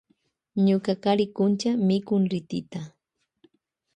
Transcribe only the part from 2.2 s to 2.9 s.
ritita.